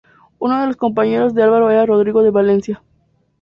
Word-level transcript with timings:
Uno 0.39 0.59
de 0.59 0.65
los 0.65 0.77
compañeros 0.77 1.35
de 1.35 1.43
Álvaro 1.43 1.69
era 1.69 1.85
Rodrigo 1.85 2.23
de 2.23 2.31
Valencia. 2.31 2.81